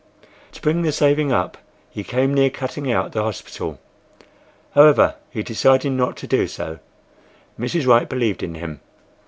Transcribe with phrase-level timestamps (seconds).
[0.53, 1.59] To bring the saving up
[1.91, 3.79] he came near cutting out the hospital.
[4.73, 6.79] However, he decided not to do so.
[7.59, 7.85] Mrs.
[7.85, 8.79] Wright believed in him.